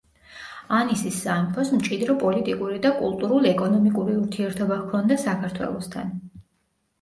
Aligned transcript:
ანისის 0.75 1.17
სამეფოს 1.25 1.69
მჭიდრო 1.75 2.15
პოლიტიკური 2.23 2.79
და 2.85 2.93
კულტურულ-ეკონომიკური 3.01 4.17
ურთიერთობა 4.23 4.79
ჰქონდა 4.81 5.21
საქართველოსთან. 5.27 6.11